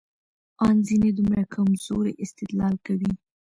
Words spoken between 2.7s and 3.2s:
کوي،